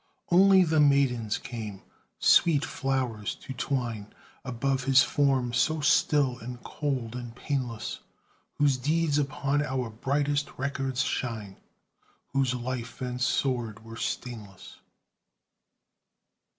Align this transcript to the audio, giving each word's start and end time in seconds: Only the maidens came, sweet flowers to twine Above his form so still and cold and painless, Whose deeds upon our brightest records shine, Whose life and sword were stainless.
Only 0.31 0.63
the 0.63 0.79
maidens 0.79 1.37
came, 1.37 1.83
sweet 2.17 2.65
flowers 2.65 3.35
to 3.35 3.53
twine 3.53 4.11
Above 4.43 4.85
his 4.85 5.03
form 5.03 5.53
so 5.53 5.79
still 5.79 6.39
and 6.39 6.63
cold 6.63 7.15
and 7.15 7.35
painless, 7.35 7.99
Whose 8.57 8.77
deeds 8.77 9.19
upon 9.19 9.63
our 9.63 9.91
brightest 9.91 10.57
records 10.57 11.03
shine, 11.03 11.57
Whose 12.33 12.55
life 12.55 12.99
and 12.99 13.21
sword 13.21 13.85
were 13.85 13.95
stainless. 13.95 14.79